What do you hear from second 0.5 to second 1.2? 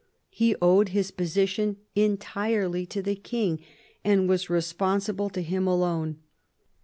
owed his